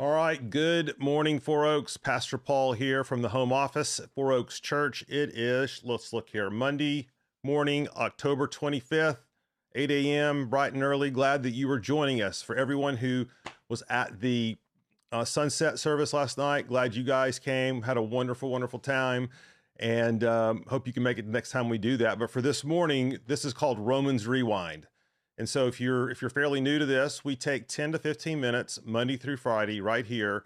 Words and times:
All 0.00 0.12
right. 0.12 0.48
Good 0.48 0.98
morning, 0.98 1.40
Four 1.40 1.66
Oaks. 1.66 1.98
Pastor 1.98 2.38
Paul 2.38 2.72
here 2.72 3.04
from 3.04 3.20
the 3.20 3.28
home 3.28 3.52
office 3.52 4.00
at 4.00 4.10
Four 4.14 4.32
Oaks 4.32 4.58
Church. 4.58 5.04
It 5.08 5.36
is, 5.36 5.82
let's 5.84 6.14
look 6.14 6.30
here, 6.30 6.48
Monday 6.48 7.08
morning, 7.44 7.86
October 7.94 8.46
25th, 8.46 9.18
8 9.74 9.90
a.m., 9.90 10.48
bright 10.48 10.72
and 10.72 10.82
early. 10.82 11.10
Glad 11.10 11.42
that 11.42 11.50
you 11.50 11.68
were 11.68 11.78
joining 11.78 12.22
us. 12.22 12.40
For 12.40 12.56
everyone 12.56 12.96
who 12.96 13.26
was 13.68 13.82
at 13.90 14.22
the 14.22 14.56
uh, 15.12 15.26
sunset 15.26 15.78
service 15.78 16.14
last 16.14 16.38
night, 16.38 16.66
glad 16.66 16.94
you 16.94 17.04
guys 17.04 17.38
came, 17.38 17.82
had 17.82 17.98
a 17.98 18.02
wonderful, 18.02 18.48
wonderful 18.48 18.78
time, 18.78 19.28
and 19.78 20.24
um, 20.24 20.64
hope 20.68 20.86
you 20.86 20.94
can 20.94 21.02
make 21.02 21.18
it 21.18 21.26
the 21.26 21.32
next 21.32 21.50
time 21.50 21.68
we 21.68 21.76
do 21.76 21.98
that. 21.98 22.18
But 22.18 22.30
for 22.30 22.40
this 22.40 22.64
morning, 22.64 23.18
this 23.26 23.44
is 23.44 23.52
called 23.52 23.78
Romans 23.78 24.26
Rewind. 24.26 24.86
And 25.40 25.48
so 25.48 25.66
if 25.66 25.80
you're 25.80 26.10
if 26.10 26.20
you're 26.20 26.28
fairly 26.28 26.60
new 26.60 26.78
to 26.78 26.84
this, 26.84 27.24
we 27.24 27.34
take 27.34 27.66
10 27.66 27.92
to 27.92 27.98
15 27.98 28.38
minutes 28.38 28.78
Monday 28.84 29.16
through 29.16 29.38
Friday 29.38 29.80
right 29.80 30.04
here 30.04 30.44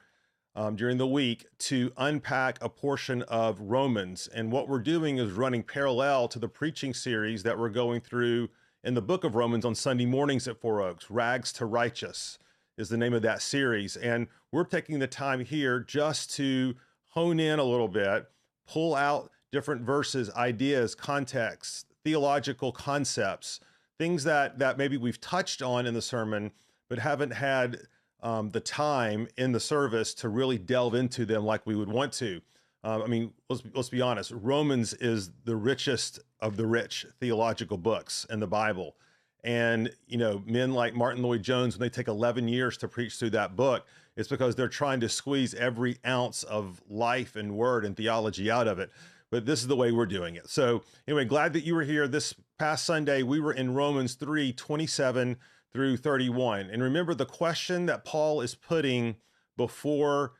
um, 0.54 0.76
during 0.76 0.98
the 0.98 1.06
week 1.06 1.46
to 1.58 1.90
unpack 1.96 2.62
a 2.62 2.68
portion 2.68 3.22
of 3.22 3.58
Romans. 3.58 4.28
And 4.32 4.52
what 4.52 4.68
we're 4.68 4.78
doing 4.78 5.18
is 5.18 5.32
running 5.32 5.64
parallel 5.64 6.28
to 6.28 6.38
the 6.38 6.46
preaching 6.46 6.94
series 6.94 7.42
that 7.42 7.58
we're 7.58 7.70
going 7.70 8.02
through 8.02 8.50
in 8.84 8.94
the 8.94 9.02
book 9.02 9.24
of 9.24 9.34
Romans 9.34 9.64
on 9.64 9.74
Sunday 9.74 10.06
mornings 10.06 10.46
at 10.46 10.60
Four 10.60 10.80
Oaks. 10.80 11.10
Rags 11.10 11.52
to 11.54 11.66
Righteous 11.66 12.38
is 12.78 12.88
the 12.88 12.96
name 12.96 13.14
of 13.14 13.22
that 13.22 13.42
series. 13.42 13.96
And 13.96 14.28
we're 14.52 14.62
taking 14.62 15.00
the 15.00 15.08
time 15.08 15.44
here 15.44 15.80
just 15.80 16.32
to 16.36 16.76
hone 17.08 17.40
in 17.40 17.58
a 17.58 17.64
little 17.64 17.88
bit, 17.88 18.30
pull 18.68 18.94
out 18.94 19.32
different 19.50 19.82
verses, 19.82 20.30
ideas, 20.36 20.94
contexts, 20.94 21.84
theological 22.04 22.70
concepts 22.70 23.58
things 23.98 24.24
that 24.24 24.58
that 24.58 24.78
maybe 24.78 24.96
we've 24.96 25.20
touched 25.20 25.62
on 25.62 25.86
in 25.86 25.94
the 25.94 26.02
sermon, 26.02 26.52
but 26.88 26.98
haven't 26.98 27.32
had 27.32 27.80
um, 28.22 28.50
the 28.50 28.60
time 28.60 29.28
in 29.36 29.52
the 29.52 29.60
service 29.60 30.14
to 30.14 30.28
really 30.28 30.58
delve 30.58 30.94
into 30.94 31.24
them 31.24 31.44
like 31.44 31.66
we 31.66 31.76
would 31.76 31.88
want 31.88 32.12
to. 32.14 32.40
Um, 32.82 33.02
I 33.02 33.06
mean, 33.06 33.32
let's 33.48 33.62
let's 33.74 33.88
be 33.88 34.00
honest. 34.00 34.32
Romans 34.34 34.94
is 34.94 35.30
the 35.44 35.56
richest 35.56 36.20
of 36.40 36.56
the 36.56 36.66
rich 36.66 37.06
theological 37.20 37.78
books 37.78 38.26
in 38.30 38.40
the 38.40 38.46
Bible, 38.46 38.96
and 39.42 39.90
you 40.06 40.18
know, 40.18 40.42
men 40.46 40.72
like 40.72 40.94
Martyn 40.94 41.22
Lloyd-Jones, 41.22 41.78
when 41.78 41.86
they 41.86 41.90
take 41.90 42.08
11 42.08 42.48
years 42.48 42.76
to 42.78 42.88
preach 42.88 43.16
through 43.16 43.30
that 43.30 43.56
book, 43.56 43.86
it's 44.16 44.28
because 44.28 44.54
they're 44.54 44.68
trying 44.68 45.00
to 45.00 45.08
squeeze 45.08 45.54
every 45.54 45.98
ounce 46.06 46.42
of 46.42 46.82
life 46.88 47.36
and 47.36 47.56
word 47.56 47.84
and 47.84 47.96
theology 47.96 48.50
out 48.50 48.68
of 48.68 48.78
it 48.78 48.90
but 49.34 49.46
this 49.46 49.62
is 49.62 49.66
the 49.66 49.74
way 49.74 49.90
we're 49.90 50.06
doing 50.06 50.36
it. 50.36 50.48
So, 50.48 50.84
anyway, 51.08 51.24
glad 51.24 51.54
that 51.54 51.64
you 51.64 51.74
were 51.74 51.82
here 51.82 52.06
this 52.06 52.36
past 52.56 52.84
Sunday. 52.84 53.24
We 53.24 53.40
were 53.40 53.52
in 53.52 53.74
Romans 53.74 54.14
3 54.14 54.52
27 54.52 55.36
through 55.72 55.96
31. 55.96 56.70
And 56.70 56.80
remember 56.80 57.14
the 57.14 57.26
question 57.26 57.86
that 57.86 58.04
Paul 58.04 58.42
is 58.42 58.54
putting 58.54 59.16
before 59.56 60.34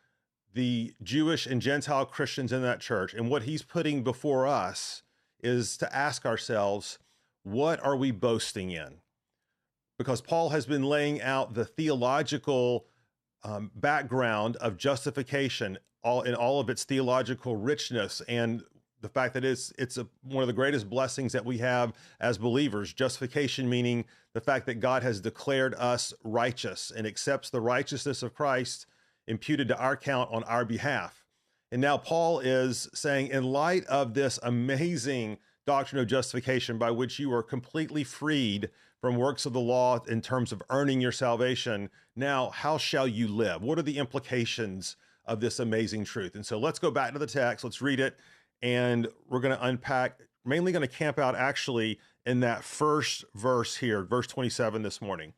the 0.53 0.95
Jewish 1.03 1.45
and 1.45 1.61
Gentile 1.61 2.06
Christians 2.06 2.53
in 2.53 2.62
that 2.62 2.78
church, 2.78 3.14
and 3.14 3.28
what 3.28 3.42
he's 3.42 3.64
putting 3.64 4.05
before 4.05 4.47
us 4.47 5.03
is 5.42 5.77
to 5.79 5.92
ask 5.92 6.25
ourselves, 6.25 7.01
what 7.42 7.84
are 7.84 7.97
we 7.97 8.12
boasting 8.12 8.70
in? 8.70 8.98
Because 9.98 10.20
Paul 10.20 10.51
has 10.51 10.67
been 10.67 10.84
laying 10.84 11.20
out 11.20 11.55
the 11.55 11.64
theological 11.64 12.86
um, 13.42 13.73
background 13.75 14.55
of 14.58 14.77
justification 14.77 15.79
all 16.05 16.23
in 16.23 16.34
all 16.34 16.61
of 16.61 16.70
its 16.70 16.84
theological 16.84 17.56
richness 17.56 18.23
and 18.29 18.62
the 19.05 19.08
fact 19.10 19.34
that 19.34 19.44
it's 19.44 19.70
it's 19.78 19.98
a, 19.98 20.06
one 20.22 20.42
of 20.42 20.47
the 20.47 20.55
greatest 20.55 20.88
blessings 20.88 21.33
that 21.33 21.44
we 21.44 21.58
have 21.58 21.92
as 22.20 22.38
believers. 22.38 22.92
Justification 22.92 23.69
meaning 23.69 24.06
the 24.33 24.41
fact 24.41 24.64
that 24.64 24.80
god 24.80 25.02
has 25.02 25.20
declared 25.20 25.74
us 25.74 26.14
righteous 26.24 26.91
and 26.91 27.06
accepts 27.06 27.50
the 27.50 27.61
righteousness 27.61 28.22
of 28.22 28.34
christ 28.34 28.86
imputed 29.28 29.69
to 29.69 29.78
our 29.78 29.92
account 29.92 30.33
on 30.33 30.42
our 30.44 30.64
behalf. 30.64 31.22
And 31.70 31.83
now 31.83 31.98
paul 31.98 32.41
is 32.41 32.88
saying 32.94 33.28
in 33.28 33.44
light 33.44 33.84
of 33.84 34.14
this 34.14 34.38
amazing 34.42 35.36
doctrine 35.66 36.00
of 36.00 36.08
justification 36.08 36.79
by 36.79 36.90
which 36.90 37.18
you 37.18 37.33
are 37.33 37.42
completely 37.42 38.05
freed 38.05 38.70
from 39.02 39.17
works 39.17 39.45
of 39.45 39.52
the 39.52 39.61
law 39.61 40.02
in 40.08 40.23
terms 40.23 40.50
of 40.50 40.62
earning 40.70 41.02
your 41.02 41.12
salvation 41.12 41.90
now 42.17 42.48
how 42.50 42.79
shall 42.79 43.06
you 43.06 43.29
live? 43.29 43.62
What 43.62 43.79
are 43.79 43.83
the 43.83 43.98
implications 43.98 44.96
of 45.27 45.40
this 45.40 45.58
amazing 45.58 46.05
truth? 46.05 46.36
And 46.36 46.46
so 46.46 46.58
let's 46.58 46.79
go 46.79 46.90
back 46.90 47.12
to 47.12 47.18
the 47.18 47.27
text. 47.27 47.64
Let's 47.64 47.83
read 47.83 48.00
it 48.00 48.17
and 48.64 49.07
we're 49.29 49.41
going 49.41 49.55
to 49.55 49.64
unpack, 49.64 50.19
mainly 50.42 50.73
going 50.73 50.80
to 50.80 50.89
camp 50.89 51.19
out 51.19 51.36
actually 51.36 52.01
in 52.25 52.41
that 52.41 52.64
first 52.64 53.23
verse 53.35 53.77
here, 53.77 54.02
verse 54.02 54.27
27 54.27 54.80
this 54.83 55.02
morning. 55.02 55.35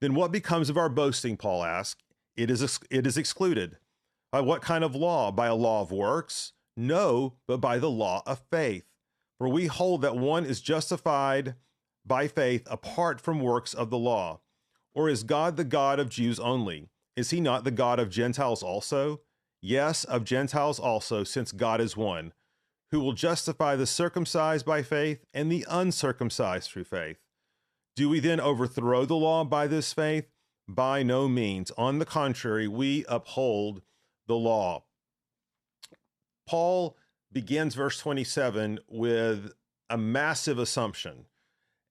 Then 0.00 0.14
what 0.14 0.32
becomes 0.32 0.70
of 0.70 0.78
our 0.78 0.88
boasting, 0.88 1.36
Paul 1.36 1.62
asks? 1.62 2.02
It 2.36 2.50
is, 2.50 2.80
it 2.90 3.06
is 3.06 3.18
excluded. 3.18 3.76
By 4.32 4.40
what 4.40 4.62
kind 4.62 4.82
of 4.82 4.94
law? 4.94 5.30
By 5.30 5.48
a 5.48 5.54
law 5.54 5.82
of 5.82 5.92
works? 5.92 6.54
No, 6.74 7.34
but 7.46 7.58
by 7.58 7.78
the 7.78 7.90
law 7.90 8.22
of 8.24 8.42
faith. 8.50 8.84
For 9.36 9.48
we 9.48 9.66
hold 9.66 10.00
that 10.00 10.16
one 10.16 10.46
is 10.46 10.62
justified 10.62 11.54
by 12.06 12.28
faith 12.28 12.66
apart 12.70 13.20
from 13.20 13.40
works 13.40 13.74
of 13.74 13.90
the 13.90 13.98
law. 13.98 14.40
Or 14.94 15.10
is 15.10 15.22
God 15.22 15.58
the 15.58 15.64
God 15.64 16.00
of 16.00 16.08
Jews 16.08 16.40
only? 16.40 16.88
Is 17.14 17.28
he 17.30 17.40
not 17.40 17.64
the 17.64 17.70
God 17.70 17.98
of 17.98 18.08
Gentiles 18.08 18.62
also? 18.62 19.20
Yes, 19.60 20.04
of 20.04 20.24
Gentiles 20.24 20.78
also, 20.78 21.24
since 21.24 21.52
God 21.52 21.80
is 21.80 21.96
one 21.96 22.32
who 22.90 23.00
will 23.00 23.12
justify 23.12 23.76
the 23.76 23.86
circumcised 23.86 24.64
by 24.64 24.82
faith 24.82 25.24
and 25.34 25.50
the 25.50 25.66
uncircumcised 25.68 26.70
through 26.70 26.84
faith. 26.84 27.18
Do 27.96 28.08
we 28.08 28.20
then 28.20 28.40
overthrow 28.40 29.04
the 29.04 29.16
law 29.16 29.44
by 29.44 29.66
this 29.66 29.92
faith? 29.92 30.26
By 30.68 31.02
no 31.02 31.28
means. 31.28 31.70
On 31.72 31.98
the 31.98 32.04
contrary, 32.04 32.68
we 32.68 33.04
uphold 33.08 33.82
the 34.26 34.36
law. 34.36 34.84
Paul 36.46 36.96
begins 37.32 37.74
verse 37.74 37.98
27 37.98 38.78
with 38.88 39.52
a 39.90 39.98
massive 39.98 40.58
assumption, 40.58 41.24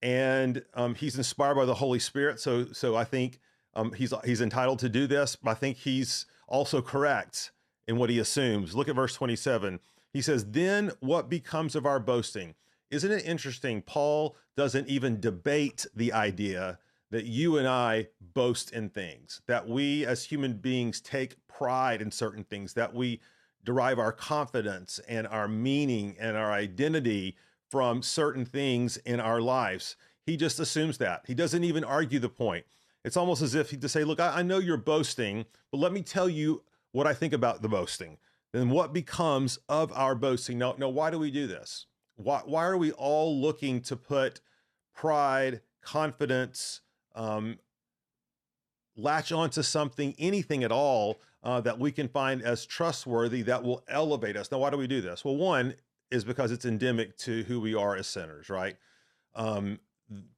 and 0.02 0.64
um, 0.74 0.96
he's 0.96 1.18
inspired 1.18 1.56
by 1.56 1.66
the 1.66 1.76
Holy 1.76 2.00
Spirit. 2.00 2.40
So, 2.40 2.72
so 2.72 2.96
I 2.96 3.04
think 3.04 3.40
um, 3.76 3.94
he's 3.94 4.14
he's 4.24 4.42
entitled 4.42 4.80
to 4.80 4.90
do 4.90 5.08
this. 5.08 5.36
But 5.36 5.52
I 5.52 5.54
think 5.56 5.78
he's 5.78 6.26
also 6.48 6.82
correct 6.82 7.52
in 7.88 7.98
what 7.98 8.10
he 8.10 8.20
assumes. 8.20 8.76
Look 8.76 8.90
at 8.90 8.96
verse 8.96 9.16
27. 9.16 9.80
He 10.14 10.22
says, 10.22 10.52
Then 10.52 10.92
what 11.00 11.30
becomes 11.30 11.76
of 11.76 11.86
our 11.86 12.00
boasting? 12.00 12.56
Isn't 12.90 13.12
it 13.12 13.26
interesting? 13.26 13.82
Paul 13.82 14.36
doesn't 14.56 14.88
even 14.88 15.20
debate 15.20 15.86
the 15.96 16.14
idea 16.14 16.80
that 17.12 17.26
you 17.26 17.58
and 17.58 17.68
I 17.68 18.08
boast 18.34 18.72
in 18.72 18.90
things, 18.90 19.42
that 19.48 19.68
we 19.68 20.06
as 20.06 20.26
human 20.26 20.54
beings 20.54 21.02
take 21.02 21.36
pride 21.48 22.02
in 22.02 22.12
certain 22.12 22.44
things, 22.44 22.74
that 22.74 22.94
we 22.94 23.20
derive 23.64 24.00
our 24.00 24.12
confidence 24.12 25.00
and 25.08 25.28
our 25.28 25.48
meaning 25.48 26.16
and 26.20 26.38
our 26.38 26.52
identity 26.52 27.36
from 27.70 28.02
certain 28.02 28.46
things 28.46 28.98
in 28.98 29.20
our 29.20 29.42
lives. 29.42 29.96
He 30.26 30.38
just 30.38 30.60
assumes 30.60 30.98
that. 31.00 31.24
He 31.28 31.34
doesn't 31.34 31.64
even 31.64 31.84
argue 31.84 32.20
the 32.20 32.30
point. 32.30 32.66
It's 33.04 33.18
almost 33.18 33.42
as 33.42 33.56
if 33.56 33.72
he 33.72 33.78
to 33.78 33.90
say, 33.90 34.04
Look, 34.04 34.20
I, 34.20 34.40
I 34.40 34.42
know 34.42 34.60
you're 34.60 34.78
boasting, 34.78 35.46
but 35.72 35.80
let 35.80 35.94
me 35.94 36.02
tell 36.02 36.30
you 36.30 36.64
what 36.92 37.08
I 37.08 37.14
think 37.14 37.34
about 37.34 37.62
the 37.62 37.70
boasting 37.70 38.18
then 38.54 38.70
what 38.70 38.94
becomes 38.94 39.60
of 39.68 39.92
our 39.94 40.16
boasting? 40.16 40.58
Now, 40.58 40.76
now 40.78 40.90
why 40.90 41.12
do 41.12 41.20
we 41.20 41.32
do 41.32 41.48
this? 41.48 41.86
Why, 42.16 42.42
why 42.46 42.66
are 42.66 42.78
we 42.78 42.92
all 42.92 43.40
looking 43.40 43.82
to 43.82 43.96
put 43.96 44.42
pride, 44.96 45.62
confidence, 45.82 46.82
um, 47.16 47.60
latch 48.96 49.32
onto 49.32 49.62
something, 49.62 50.16
anything 50.18 50.64
at 50.64 50.72
all 50.72 51.20
uh, 51.44 51.62
that 51.62 51.78
we 51.80 51.92
can 51.92 52.08
find 52.08 52.42
as 52.42 52.66
trustworthy 52.66 53.44
that 53.44 53.64
will 53.64 53.84
elevate 53.88 54.36
us? 54.36 54.52
Now, 54.52 54.60
why 54.60 54.70
do 54.70 54.78
we 54.78 54.88
do 54.88 55.02
this? 55.02 55.24
Well, 55.24 55.36
one 55.36 55.76
is 56.10 56.24
because 56.24 56.52
it's 56.52 56.66
endemic 56.66 57.18
to 57.18 57.44
who 57.44 57.60
we 57.60 57.76
are 57.76 57.96
as 57.96 58.08
sinners, 58.08 58.50
right? 58.50 58.78
Um, 59.36 59.80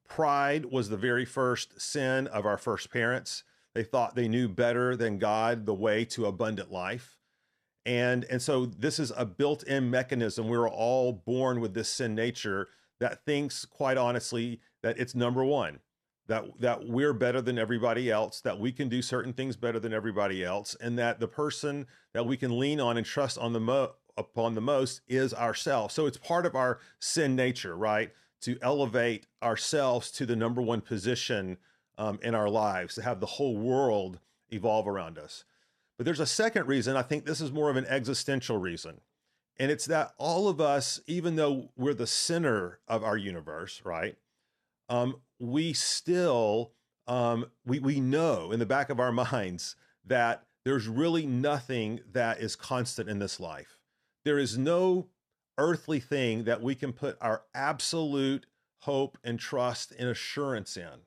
pride 0.08 0.66
was 0.66 0.88
the 0.88 0.96
very 0.96 1.24
first 1.24 1.80
sin 1.80 2.26
of 2.26 2.44
our 2.44 2.58
first 2.58 2.90
parents. 2.90 3.44
They 3.72 3.84
thought 3.84 4.16
they 4.16 4.28
knew 4.28 4.48
better 4.48 4.96
than 4.96 5.18
God 5.18 5.64
the 5.64 5.74
way 5.74 6.04
to 6.06 6.26
abundant 6.26 6.72
life. 6.72 7.19
And, 7.86 8.24
and 8.24 8.42
so 8.42 8.66
this 8.66 8.98
is 8.98 9.12
a 9.16 9.24
built 9.24 9.62
in 9.62 9.90
mechanism. 9.90 10.48
We're 10.48 10.68
all 10.68 11.12
born 11.12 11.60
with 11.60 11.74
this 11.74 11.88
sin 11.88 12.14
nature 12.14 12.68
that 12.98 13.24
thinks, 13.24 13.64
quite 13.64 13.96
honestly, 13.96 14.60
that 14.82 14.98
it's 14.98 15.14
number 15.14 15.44
one, 15.44 15.80
that, 16.26 16.44
that 16.60 16.86
we're 16.86 17.14
better 17.14 17.40
than 17.40 17.58
everybody 17.58 18.10
else, 18.10 18.42
that 18.42 18.60
we 18.60 18.70
can 18.70 18.88
do 18.88 19.00
certain 19.00 19.32
things 19.32 19.56
better 19.56 19.80
than 19.80 19.94
everybody 19.94 20.44
else, 20.44 20.76
and 20.80 20.98
that 20.98 21.20
the 21.20 21.28
person 21.28 21.86
that 22.12 22.26
we 22.26 22.36
can 22.36 22.58
lean 22.58 22.80
on 22.80 22.98
and 22.98 23.06
trust 23.06 23.38
on 23.38 23.54
the 23.54 23.60
mo- 23.60 23.94
upon 24.18 24.54
the 24.54 24.60
most 24.60 25.00
is 25.08 25.32
ourselves. 25.32 25.94
So 25.94 26.04
it's 26.04 26.18
part 26.18 26.44
of 26.44 26.54
our 26.54 26.78
sin 26.98 27.34
nature, 27.34 27.74
right? 27.74 28.12
To 28.42 28.58
elevate 28.60 29.26
ourselves 29.42 30.10
to 30.12 30.26
the 30.26 30.36
number 30.36 30.60
one 30.60 30.82
position 30.82 31.56
um, 31.96 32.18
in 32.22 32.34
our 32.34 32.50
lives, 32.50 32.94
to 32.96 33.02
have 33.02 33.20
the 33.20 33.26
whole 33.26 33.56
world 33.56 34.20
evolve 34.50 34.86
around 34.86 35.16
us. 35.18 35.44
But 36.00 36.06
there's 36.06 36.18
a 36.18 36.24
second 36.24 36.66
reason. 36.66 36.96
I 36.96 37.02
think 37.02 37.26
this 37.26 37.42
is 37.42 37.52
more 37.52 37.68
of 37.68 37.76
an 37.76 37.84
existential 37.84 38.56
reason. 38.56 39.02
And 39.58 39.70
it's 39.70 39.84
that 39.84 40.14
all 40.16 40.48
of 40.48 40.58
us, 40.58 40.98
even 41.06 41.36
though 41.36 41.72
we're 41.76 41.92
the 41.92 42.06
center 42.06 42.80
of 42.88 43.04
our 43.04 43.18
universe, 43.18 43.82
right? 43.84 44.16
Um, 44.88 45.16
we 45.38 45.74
still 45.74 46.72
um, 47.06 47.50
we 47.66 47.80
we 47.80 48.00
know 48.00 48.50
in 48.50 48.60
the 48.60 48.64
back 48.64 48.88
of 48.88 48.98
our 48.98 49.12
minds 49.30 49.76
that 50.06 50.46
there's 50.64 50.88
really 50.88 51.26
nothing 51.26 52.00
that 52.10 52.40
is 52.40 52.56
constant 52.56 53.10
in 53.10 53.18
this 53.18 53.38
life. 53.38 53.78
There 54.24 54.38
is 54.38 54.56
no 54.56 55.08
earthly 55.58 56.00
thing 56.00 56.44
that 56.44 56.62
we 56.62 56.74
can 56.74 56.94
put 56.94 57.18
our 57.20 57.42
absolute 57.54 58.46
hope 58.84 59.18
and 59.22 59.38
trust 59.38 59.92
and 59.98 60.08
assurance 60.08 60.78
in. 60.78 61.04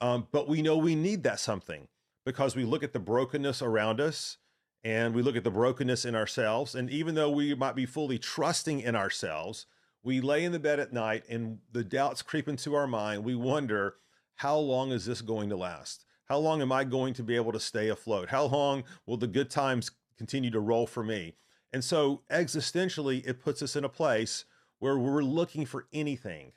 Um, 0.00 0.26
but 0.32 0.48
we 0.48 0.62
know 0.62 0.78
we 0.78 0.94
need 0.94 1.22
that 1.24 1.38
something 1.38 1.88
because 2.24 2.56
we 2.56 2.64
look 2.64 2.82
at 2.82 2.92
the 2.92 3.00
brokenness 3.00 3.62
around 3.62 4.00
us 4.00 4.38
and 4.84 5.14
we 5.14 5.22
look 5.22 5.36
at 5.36 5.44
the 5.44 5.50
brokenness 5.50 6.04
in 6.04 6.14
ourselves. 6.14 6.74
And 6.74 6.90
even 6.90 7.14
though 7.14 7.30
we 7.30 7.54
might 7.54 7.76
be 7.76 7.86
fully 7.86 8.18
trusting 8.18 8.80
in 8.80 8.96
ourselves, 8.96 9.66
we 10.02 10.20
lay 10.20 10.44
in 10.44 10.52
the 10.52 10.58
bed 10.58 10.80
at 10.80 10.92
night 10.92 11.24
and 11.28 11.58
the 11.70 11.84
doubts 11.84 12.22
creep 12.22 12.48
into 12.48 12.74
our 12.74 12.86
mind. 12.86 13.24
We 13.24 13.34
wonder, 13.34 13.96
how 14.36 14.56
long 14.56 14.90
is 14.90 15.06
this 15.06 15.20
going 15.20 15.48
to 15.50 15.56
last? 15.56 16.04
How 16.24 16.38
long 16.38 16.62
am 16.62 16.72
I 16.72 16.84
going 16.84 17.14
to 17.14 17.22
be 17.22 17.36
able 17.36 17.52
to 17.52 17.60
stay 17.60 17.88
afloat? 17.88 18.28
How 18.28 18.44
long 18.44 18.84
will 19.06 19.16
the 19.16 19.26
good 19.26 19.50
times 19.50 19.90
continue 20.16 20.50
to 20.50 20.60
roll 20.60 20.86
for 20.86 21.04
me? 21.04 21.34
And 21.72 21.84
so, 21.84 22.22
existentially, 22.30 23.26
it 23.26 23.40
puts 23.40 23.62
us 23.62 23.76
in 23.76 23.84
a 23.84 23.88
place 23.88 24.44
where 24.78 24.98
we're 24.98 25.22
looking 25.22 25.64
for 25.64 25.86
anything, 25.92 26.52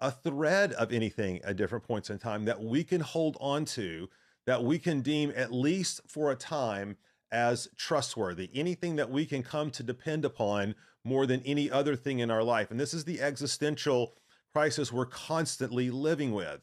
a 0.00 0.10
thread 0.10 0.72
of 0.74 0.92
anything 0.92 1.40
at 1.42 1.56
different 1.56 1.84
points 1.84 2.08
in 2.08 2.18
time 2.18 2.44
that 2.44 2.62
we 2.62 2.84
can 2.84 3.00
hold 3.00 3.36
on 3.40 3.64
to, 3.64 4.08
that 4.48 4.64
we 4.64 4.78
can 4.78 5.02
deem, 5.02 5.30
at 5.36 5.52
least 5.52 6.00
for 6.06 6.30
a 6.30 6.34
time, 6.34 6.96
as 7.30 7.68
trustworthy, 7.76 8.48
anything 8.54 8.96
that 8.96 9.10
we 9.10 9.26
can 9.26 9.42
come 9.42 9.70
to 9.70 9.82
depend 9.82 10.24
upon 10.24 10.74
more 11.04 11.26
than 11.26 11.42
any 11.42 11.70
other 11.70 11.94
thing 11.94 12.20
in 12.20 12.30
our 12.30 12.42
life. 12.42 12.70
And 12.70 12.80
this 12.80 12.94
is 12.94 13.04
the 13.04 13.20
existential 13.20 14.14
crisis 14.54 14.90
we're 14.90 15.04
constantly 15.04 15.90
living 15.90 16.32
with. 16.32 16.62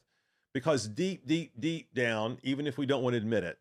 Because 0.51 0.87
deep, 0.87 1.27
deep, 1.27 1.51
deep 1.59 1.93
down, 1.93 2.39
even 2.41 2.65
if 2.65 2.75
we 2.75 2.87
don't 2.87 3.03
want 3.03 3.13
to 3.13 3.17
admit 3.17 3.43
it, 3.43 3.59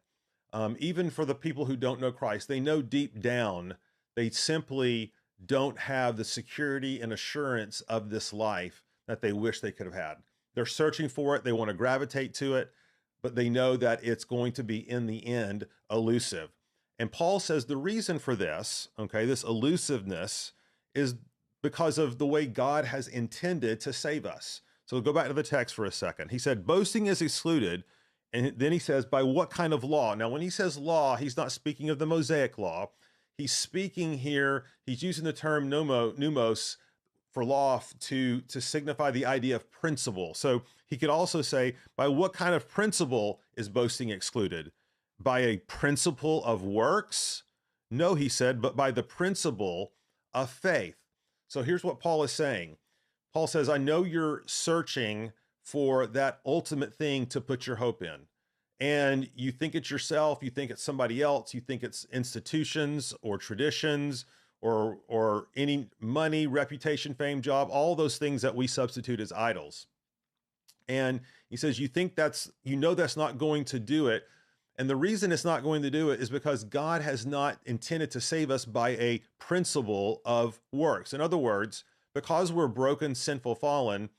um, 0.55 0.75
even 0.79 1.11
for 1.11 1.26
the 1.26 1.35
people 1.35 1.67
who 1.67 1.76
don't 1.76 2.00
know 2.00 2.11
Christ, 2.11 2.49
they 2.49 2.61
know 2.61 2.81
deep 2.81 3.21
down 3.21 3.75
they 4.17 4.31
simply 4.31 5.12
don't 5.44 5.79
have 5.79 6.17
the 6.17 6.25
security 6.25 6.99
and 6.99 7.12
assurance 7.12 7.82
of 7.82 8.09
this 8.09 8.32
life 8.32 8.82
that 9.06 9.21
they 9.21 9.35
wish 9.35 9.61
they 9.61 9.73
could 9.73 9.85
have 9.85 9.94
had. 9.94 10.15
They're 10.55 10.65
searching 10.65 11.11
for 11.11 11.37
it, 11.37 11.44
they 11.44 11.53
want 11.53 11.69
to 11.69 11.75
gravitate 11.75 12.32
to 12.35 12.55
it, 12.55 12.73
but 13.25 13.35
they 13.35 13.49
know 13.49 13.75
that 13.75 14.05
it's 14.05 14.23
going 14.23 14.53
to 14.53 14.62
be 14.62 14.88
in 14.88 15.06
the 15.06 15.26
end 15.26 15.67
elusive. 15.91 16.50
And 16.99 17.11
Paul 17.11 17.41
says 17.41 17.65
the 17.65 17.76
reason 17.79 18.19
for 18.19 18.37
this, 18.37 18.88
okay, 18.99 19.25
this 19.25 19.43
elusiveness 19.43 20.53
is 20.94 21.15
because 21.62 21.97
of 21.97 22.19
the 22.19 22.26
way 22.26 22.44
God 22.44 22.85
has 22.85 23.09
intended 23.09 23.81
to 23.81 23.94
save 23.94 24.26
us. 24.26 24.61
So 24.85 25.00
go 25.00 25.15
back 25.15 25.29
to 25.29 25.32
the 25.32 25.43
text 25.43 25.75
for 25.75 25.87
a 25.87 25.91
second. 25.91 26.32
He 26.32 26.38
said, 26.38 26.67
boasting 26.67 27.06
is 27.06 27.23
excluded. 27.23 27.85
And 28.35 28.59
then 28.59 28.73
he 28.73 28.79
says, 28.79 29.06
by 29.06 29.23
what 29.23 29.49
kind 29.49 29.73
of 29.73 29.82
law? 29.82 30.15
Now, 30.15 30.29
when 30.29 30.43
he 30.43 30.50
says 30.50 30.76
law, 30.76 31.17
he's 31.17 31.38
not 31.38 31.50
speaking 31.50 31.88
of 31.88 31.99
the 31.99 32.06
Mosaic 32.06 32.59
law. 32.59 32.91
He's 33.38 33.55
speaking 33.55 34.19
here, 34.19 34.67
he's 34.85 35.03
using 35.03 35.25
the 35.25 35.32
term 35.32 35.71
nomo, 35.71 36.17
nomos 36.19 36.76
for 37.34 37.44
law 37.44 37.82
to, 37.98 38.40
to 38.42 38.60
signify 38.60 39.10
the 39.10 39.26
idea 39.26 39.56
of 39.56 39.70
principle. 39.70 40.32
So 40.34 40.62
he 40.86 40.96
could 40.96 41.10
also 41.10 41.42
say, 41.42 41.75
by 41.96 42.06
what 42.06 42.32
kind 42.32 42.54
of 42.54 42.69
principle 42.69 43.40
is 43.56 43.69
boasting 43.69 44.10
excluded? 44.10 44.70
By 45.20 45.40
a 45.40 45.58
principle 45.58 46.44
of 46.44 46.62
works? 46.62 47.42
No, 47.90 48.14
he 48.14 48.28
said, 48.28 48.62
but 48.62 48.76
by 48.76 48.92
the 48.92 49.02
principle 49.02 49.92
of 50.32 50.48
faith. 50.48 50.96
So 51.48 51.62
here's 51.62 51.84
what 51.84 52.00
Paul 52.00 52.22
is 52.22 52.32
saying 52.32 52.76
Paul 53.32 53.48
says, 53.48 53.69
I 53.69 53.78
know 53.78 54.04
you're 54.04 54.44
searching 54.46 55.32
for 55.64 56.06
that 56.06 56.40
ultimate 56.46 56.94
thing 56.94 57.26
to 57.26 57.40
put 57.40 57.66
your 57.66 57.76
hope 57.76 58.02
in. 58.02 58.26
And 58.78 59.28
you 59.34 59.50
think 59.50 59.75
it's 59.75 59.90
yourself, 59.90 60.38
you 60.42 60.50
think 60.50 60.70
it's 60.70 60.82
somebody 60.82 61.20
else, 61.20 61.54
you 61.54 61.60
think 61.60 61.82
it's 61.82 62.06
institutions 62.12 63.14
or 63.22 63.38
traditions 63.38 64.25
or 64.60 64.98
or 65.08 65.48
any 65.56 65.88
money, 66.00 66.46
reputation, 66.46 67.14
fame, 67.14 67.42
job, 67.42 67.68
all 67.70 67.94
those 67.94 68.18
things 68.18 68.42
that 68.42 68.54
we 68.54 68.66
substitute 68.66 69.20
as 69.20 69.32
idols. 69.32 69.86
And 70.88 71.20
he 71.48 71.56
says, 71.56 71.78
You 71.78 71.88
think 71.88 72.14
that's, 72.14 72.50
you 72.62 72.76
know, 72.76 72.94
that's 72.94 73.16
not 73.16 73.38
going 73.38 73.64
to 73.66 73.78
do 73.78 74.08
it. 74.08 74.24
And 74.76 74.90
the 74.90 74.96
reason 74.96 75.30
it's 75.30 75.44
not 75.44 75.62
going 75.62 75.82
to 75.82 75.90
do 75.90 76.10
it 76.10 76.20
is 76.20 76.30
because 76.30 76.64
God 76.64 77.00
has 77.00 77.24
not 77.24 77.58
intended 77.64 78.10
to 78.12 78.20
save 78.20 78.50
us 78.50 78.64
by 78.64 78.90
a 78.90 79.22
principle 79.38 80.20
of 80.24 80.60
works. 80.72 81.12
In 81.12 81.20
other 81.20 81.38
words, 81.38 81.84
because 82.12 82.52
we're 82.52 82.66
broken, 82.68 83.14
sinful, 83.14 83.54
fallen, 83.54 84.10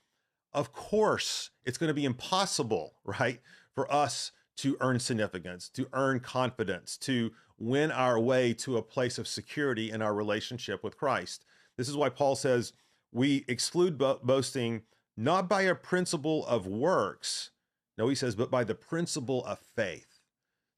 of 0.54 0.72
course, 0.72 1.50
it's 1.64 1.76
going 1.76 1.88
to 1.88 1.94
be 1.94 2.06
impossible, 2.06 2.94
right, 3.04 3.40
for 3.74 3.92
us 3.92 4.32
to 4.56 4.76
earn 4.80 4.98
significance, 4.98 5.68
to 5.68 5.86
earn 5.92 6.20
confidence, 6.20 6.96
to 6.96 7.32
win 7.58 7.90
our 7.90 8.18
way 8.18 8.52
to 8.52 8.76
a 8.76 8.82
place 8.82 9.18
of 9.18 9.28
security 9.28 9.90
in 9.90 10.02
our 10.02 10.14
relationship 10.14 10.82
with 10.84 10.96
Christ. 10.96 11.44
This 11.76 11.88
is 11.88 11.96
why 11.96 12.08
Paul 12.08 12.36
says 12.36 12.72
we 13.12 13.44
exclude 13.48 13.98
bo- 13.98 14.20
boasting 14.22 14.82
not 15.16 15.48
by 15.48 15.62
a 15.62 15.74
principle 15.74 16.46
of 16.46 16.66
works, 16.66 17.50
no, 17.96 18.08
he 18.08 18.14
says, 18.14 18.34
but 18.34 18.50
by 18.50 18.64
the 18.64 18.74
principle 18.74 19.44
of 19.46 19.58
faith. 19.58 20.20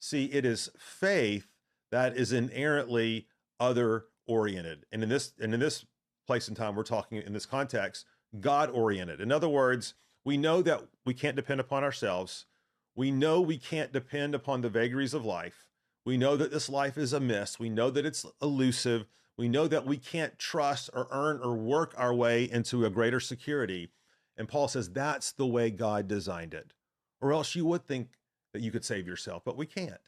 See, 0.00 0.26
it 0.26 0.44
is 0.44 0.70
faith 0.78 1.48
that 1.90 2.16
is 2.16 2.32
inherently 2.32 3.26
other 3.58 4.06
oriented. 4.26 4.86
And 4.92 5.02
in 5.02 5.08
this 5.08 5.32
and 5.40 5.52
in 5.52 5.60
this 5.60 5.84
place 6.26 6.46
and 6.48 6.56
time 6.56 6.76
we're 6.76 6.84
talking 6.84 7.20
in 7.20 7.32
this 7.32 7.46
context, 7.46 8.04
God 8.38 8.70
oriented. 8.70 9.20
In 9.20 9.32
other 9.32 9.48
words, 9.48 9.94
we 10.24 10.36
know 10.36 10.62
that 10.62 10.84
we 11.04 11.14
can't 11.14 11.36
depend 11.36 11.60
upon 11.60 11.82
ourselves. 11.82 12.46
We 12.94 13.10
know 13.10 13.40
we 13.40 13.58
can't 13.58 13.92
depend 13.92 14.34
upon 14.34 14.60
the 14.60 14.68
vagaries 14.68 15.14
of 15.14 15.24
life. 15.24 15.67
We 16.08 16.16
know 16.16 16.38
that 16.38 16.50
this 16.50 16.70
life 16.70 16.96
is 16.96 17.12
a 17.12 17.20
mist. 17.20 17.60
We 17.60 17.68
know 17.68 17.90
that 17.90 18.06
it's 18.06 18.24
elusive. 18.40 19.04
We 19.36 19.46
know 19.46 19.68
that 19.68 19.84
we 19.84 19.98
can't 19.98 20.38
trust 20.38 20.88
or 20.94 21.06
earn 21.10 21.38
or 21.42 21.54
work 21.54 21.92
our 21.98 22.14
way 22.14 22.50
into 22.50 22.86
a 22.86 22.90
greater 22.90 23.20
security. 23.20 23.90
And 24.34 24.48
Paul 24.48 24.68
says 24.68 24.88
that's 24.88 25.32
the 25.32 25.46
way 25.46 25.68
God 25.68 26.08
designed 26.08 26.54
it. 26.54 26.72
Or 27.20 27.34
else 27.34 27.54
you 27.54 27.66
would 27.66 27.84
think 27.84 28.08
that 28.54 28.62
you 28.62 28.70
could 28.70 28.86
save 28.86 29.06
yourself, 29.06 29.42
but 29.44 29.58
we 29.58 29.66
can't. 29.66 30.00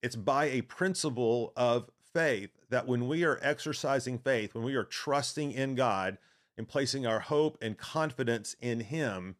It's 0.00 0.14
by 0.14 0.44
a 0.44 0.62
principle 0.62 1.52
of 1.56 1.90
faith 2.14 2.50
that 2.70 2.86
when 2.86 3.08
we 3.08 3.24
are 3.24 3.40
exercising 3.42 4.18
faith, 4.18 4.54
when 4.54 4.62
we 4.62 4.76
are 4.76 4.84
trusting 4.84 5.50
in 5.50 5.74
God 5.74 6.18
and 6.56 6.68
placing 6.68 7.04
our 7.04 7.18
hope 7.18 7.58
and 7.60 7.76
confidence 7.76 8.54
in 8.60 8.78
Him, 8.78 9.34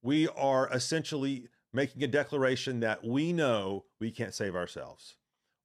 we 0.00 0.28
are 0.28 0.66
essentially 0.72 1.48
making 1.74 2.02
a 2.02 2.06
declaration 2.06 2.80
that 2.80 3.04
we 3.04 3.34
know 3.34 3.84
we 4.00 4.10
can't 4.10 4.32
save 4.32 4.56
ourselves. 4.56 5.16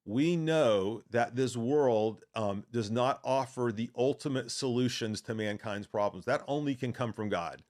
We 0.04 0.36
know 0.36 1.02
that 1.10 1.34
this 1.34 1.56
world 1.56 2.22
um, 2.34 2.64
does 2.70 2.90
not 2.90 3.20
offer 3.24 3.72
the 3.74 3.90
ultimate 3.96 4.50
solutions 4.50 5.20
to 5.22 5.34
mankind's 5.34 5.86
problems. 5.86 6.26
That 6.26 6.44
only 6.46 6.74
can 6.74 6.92
come 6.92 7.12
from 7.12 7.28
God. 7.28 7.62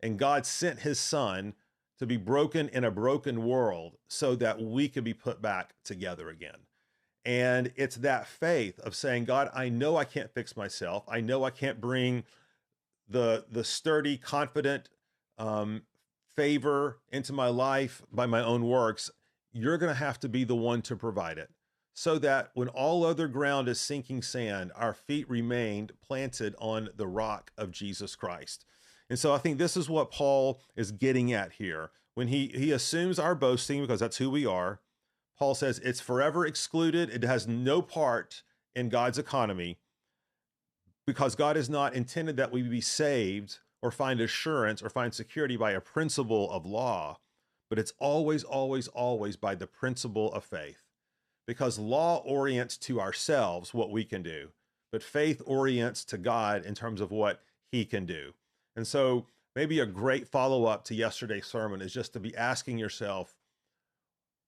And 0.00 0.18
God 0.18 0.46
sent 0.46 0.80
His 0.80 1.00
Son 1.00 1.54
to 1.98 2.06
be 2.06 2.16
broken 2.16 2.68
in 2.68 2.84
a 2.84 2.90
broken 2.90 3.44
world 3.44 3.96
so 4.08 4.34
that 4.36 4.60
we 4.60 4.88
could 4.88 5.04
be 5.04 5.12
put 5.14 5.42
back 5.42 5.74
together 5.84 6.28
again. 6.30 6.66
And 7.24 7.72
it's 7.76 7.96
that 7.96 8.26
faith 8.26 8.78
of 8.80 8.94
saying, 8.94 9.26
God, 9.26 9.50
I 9.52 9.68
know 9.68 9.96
I 9.96 10.04
can't 10.04 10.32
fix 10.32 10.56
myself. 10.56 11.04
I 11.08 11.20
know 11.20 11.44
I 11.44 11.50
can't 11.50 11.80
bring 11.80 12.24
the 13.08 13.44
the 13.50 13.64
sturdy, 13.64 14.16
confident 14.16 14.88
um, 15.36 15.82
favor 16.36 16.98
into 17.12 17.32
my 17.32 17.48
life 17.48 18.02
by 18.10 18.26
my 18.26 18.42
own 18.42 18.66
works. 18.66 19.10
You're 19.52 19.78
going 19.78 19.92
to 19.92 19.98
have 19.98 20.18
to 20.20 20.28
be 20.28 20.44
the 20.44 20.56
one 20.56 20.80
to 20.82 20.96
provide 20.96 21.36
it, 21.36 21.50
so 22.00 22.18
that 22.18 22.50
when 22.54 22.68
all 22.68 23.04
other 23.04 23.28
ground 23.28 23.68
is 23.68 23.78
sinking 23.78 24.22
sand, 24.22 24.72
our 24.74 24.94
feet 24.94 25.28
remained 25.28 25.92
planted 26.00 26.54
on 26.58 26.88
the 26.96 27.06
rock 27.06 27.52
of 27.58 27.70
Jesus 27.70 28.16
Christ. 28.16 28.64
And 29.10 29.18
so 29.18 29.34
I 29.34 29.36
think 29.36 29.58
this 29.58 29.76
is 29.76 29.90
what 29.90 30.10
Paul 30.10 30.62
is 30.74 30.92
getting 30.92 31.30
at 31.34 31.52
here. 31.52 31.90
When 32.14 32.28
he, 32.28 32.46
he 32.54 32.72
assumes 32.72 33.18
our 33.18 33.34
boasting, 33.34 33.82
because 33.82 34.00
that's 34.00 34.16
who 34.16 34.30
we 34.30 34.46
are, 34.46 34.80
Paul 35.38 35.54
says 35.54 35.78
it's 35.80 36.00
forever 36.00 36.46
excluded. 36.46 37.10
It 37.10 37.22
has 37.22 37.46
no 37.46 37.82
part 37.82 38.44
in 38.74 38.88
God's 38.88 39.18
economy 39.18 39.76
because 41.06 41.34
God 41.34 41.56
has 41.56 41.68
not 41.68 41.92
intended 41.92 42.38
that 42.38 42.50
we 42.50 42.62
be 42.62 42.80
saved 42.80 43.58
or 43.82 43.90
find 43.90 44.22
assurance 44.22 44.82
or 44.82 44.88
find 44.88 45.12
security 45.12 45.58
by 45.58 45.72
a 45.72 45.82
principle 45.82 46.50
of 46.50 46.64
law, 46.64 47.18
but 47.68 47.78
it's 47.78 47.92
always, 47.98 48.42
always, 48.42 48.88
always 48.88 49.36
by 49.36 49.54
the 49.54 49.66
principle 49.66 50.32
of 50.32 50.44
faith. 50.44 50.89
Because 51.50 51.80
law 51.80 52.18
orients 52.18 52.76
to 52.76 53.00
ourselves 53.00 53.74
what 53.74 53.90
we 53.90 54.04
can 54.04 54.22
do, 54.22 54.50
but 54.92 55.02
faith 55.02 55.42
orients 55.44 56.04
to 56.04 56.16
God 56.16 56.64
in 56.64 56.76
terms 56.76 57.00
of 57.00 57.10
what 57.10 57.42
he 57.72 57.84
can 57.84 58.06
do. 58.06 58.34
And 58.76 58.86
so 58.86 59.26
maybe 59.56 59.80
a 59.80 59.84
great 59.84 60.28
follow 60.28 60.66
up 60.66 60.84
to 60.84 60.94
yesterday's 60.94 61.46
sermon 61.46 61.82
is 61.82 61.92
just 61.92 62.12
to 62.12 62.20
be 62.20 62.36
asking 62.36 62.78
yourself, 62.78 63.34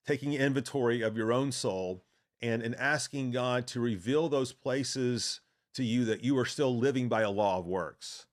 taking 0.06 0.32
inventory 0.34 1.02
of 1.02 1.16
your 1.16 1.32
own 1.32 1.50
soul 1.50 2.04
and, 2.40 2.62
and 2.62 2.76
asking 2.76 3.32
God 3.32 3.66
to 3.66 3.80
reveal 3.80 4.28
those 4.28 4.52
places 4.52 5.40
to 5.74 5.82
you 5.82 6.04
that 6.04 6.22
you 6.22 6.38
are 6.38 6.44
still 6.44 6.78
living 6.78 7.08
by 7.08 7.22
a 7.22 7.30
law 7.32 7.58
of 7.58 7.66
works 7.66 8.26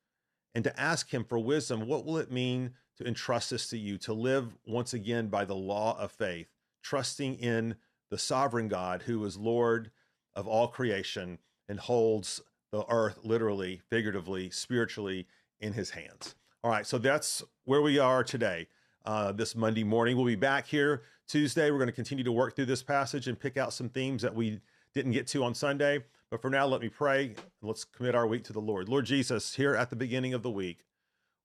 and 0.54 0.64
to 0.64 0.80
ask 0.80 1.12
him 1.12 1.24
for 1.24 1.40
wisdom. 1.40 1.88
What 1.88 2.06
will 2.06 2.20
it 2.20 2.32
mean 2.32 2.76
to 2.98 3.08
entrust 3.08 3.50
this 3.50 3.68
to 3.70 3.80
you, 3.80 3.98
to 3.98 4.14
live 4.14 4.56
once 4.68 4.94
again 4.94 5.26
by 5.26 5.44
the 5.44 5.56
law 5.56 6.00
of 6.00 6.12
faith, 6.12 6.50
trusting 6.84 7.34
in 7.40 7.76
the 8.10 8.18
sovereign 8.18 8.68
God 8.68 9.04
who 9.04 9.24
is 9.26 9.38
Lord 9.38 9.92
of 10.36 10.48
all 10.48 10.68
creation 10.68 11.40
and 11.68 11.80
holds 11.80 12.42
the 12.72 12.86
earth 12.90 13.20
literally, 13.24 13.82
figuratively, 13.90 14.50
spiritually 14.50 15.28
in 15.60 15.74
his 15.74 15.92
hands. 15.92 16.36
All 16.64 16.72
right, 16.72 16.86
so 16.86 16.98
that's 16.98 17.44
where 17.66 17.82
we 17.82 18.00
are 18.00 18.24
today. 18.24 18.68
Uh, 19.06 19.32
this 19.32 19.56
Monday 19.56 19.84
morning. 19.84 20.18
We'll 20.18 20.26
be 20.26 20.36
back 20.36 20.68
here 20.68 21.04
Tuesday. 21.28 21.72
We're 21.72 21.78
going 21.78 21.88
to 21.88 21.94
continue 21.94 22.24
to 22.26 22.34
work 22.34 22.56
through 22.56 22.66
this 22.66 22.84
passage 22.84 23.28
and 23.28 23.40
pick 23.40 23.56
out 23.56 23.72
some 23.72 23.88
themes 23.88 24.22
that 24.22 24.36
we 24.36 24.60
didn't 24.94 25.14
get 25.14 25.26
to 25.28 25.44
on 25.46 25.56
Sunday. 25.56 26.04
But 26.30 26.42
for 26.42 26.50
now, 26.50 26.68
let 26.68 26.82
me 26.82 26.90
pray 26.90 27.28
and 27.28 27.38
let's 27.62 27.86
commit 27.86 28.14
our 28.14 28.28
week 28.28 28.44
to 28.44 28.54
the 28.54 28.60
Lord. 28.60 28.90
Lord 28.90 29.06
Jesus, 29.06 29.56
here 29.56 29.74
at 29.74 29.90
the 29.90 29.96
beginning 29.96 30.34
of 30.34 30.44
the 30.44 30.52
week, 30.52 30.86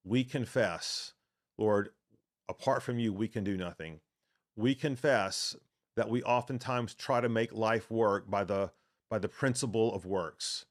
we 0.05 0.25
confess, 0.25 1.15
Lord, 1.57 1.91
apart 2.49 2.83
from 2.83 2.99
you, 2.99 3.13
we 3.13 3.29
can 3.29 3.45
do 3.45 3.57
nothing. 3.57 4.01
We 4.57 4.75
confess 4.75 5.55
that 5.97 6.09
we 6.09 6.23
oftentimes 6.23 6.95
try 6.95 7.21
to 7.21 7.29
make 7.29 7.53
life 7.53 7.91
work 7.91 8.29
by 8.31 8.45
the 8.45 8.71
by 9.11 9.19
the 9.19 9.29
principle 9.29 9.95
of 9.95 10.05
works. 10.05 10.67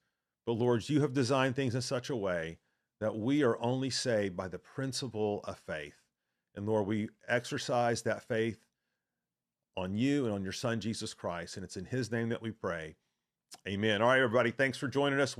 But 0.46 0.52
Lord, 0.52 0.88
you 0.88 1.00
have 1.00 1.14
designed 1.14 1.56
things 1.56 1.74
in 1.74 1.82
such 1.82 2.10
a 2.10 2.16
way 2.16 2.58
that 3.00 3.16
we 3.16 3.42
are 3.42 3.60
only 3.60 3.90
saved 3.90 4.36
by 4.36 4.48
the 4.48 4.58
principle 4.58 5.40
of 5.44 5.58
faith. 5.58 6.02
And 6.54 6.66
Lord, 6.66 6.86
we 6.86 7.08
exercise 7.28 8.02
that 8.02 8.26
faith 8.26 8.58
on 9.76 9.94
you 9.94 10.26
and 10.26 10.34
on 10.34 10.42
your 10.42 10.52
son, 10.52 10.80
Jesus 10.80 11.14
Christ. 11.14 11.56
And 11.56 11.64
it's 11.64 11.76
in 11.76 11.86
his 11.86 12.12
name 12.12 12.28
that 12.28 12.42
we 12.42 12.50
pray. 12.50 12.96
Amen. 13.66 14.02
All 14.02 14.08
right, 14.08 14.20
everybody. 14.20 14.50
Thanks 14.50 14.76
for 14.76 14.88
joining 14.88 15.20
us. 15.20 15.32